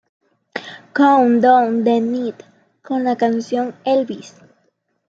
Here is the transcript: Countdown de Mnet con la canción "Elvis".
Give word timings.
Countdown 0.95 1.83
de 1.83 1.99
Mnet 2.01 2.43
con 2.81 3.03
la 3.03 3.15
canción 3.15 3.75
"Elvis". 3.85 4.33